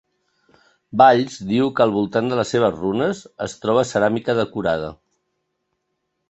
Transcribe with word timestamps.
Valls 1.01 1.35
diu 1.51 1.69
que 1.79 1.83
al 1.85 1.93
voltant 1.97 2.31
de 2.31 2.39
les 2.39 2.53
seves 2.55 2.79
runes 2.79 3.21
es 3.49 3.55
troba 3.67 3.85
ceràmica 3.91 4.37
decorada. 4.41 4.91